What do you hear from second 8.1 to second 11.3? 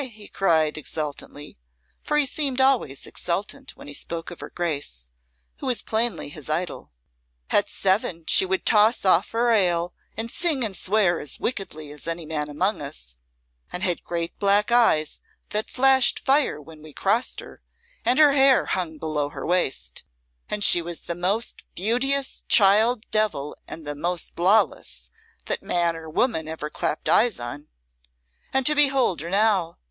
she would toss off her ale, and sing and swear